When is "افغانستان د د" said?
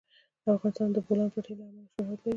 0.55-0.97